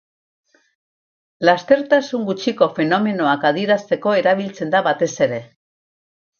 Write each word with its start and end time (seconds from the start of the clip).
Lastertasun 1.49 2.25
gutxiko 2.31 2.69
fenomenoak 2.79 3.47
adierazteko 3.53 4.17
erabiltzen 4.25 4.77
da 4.77 4.85
batez 4.91 5.15
ere. 5.31 5.43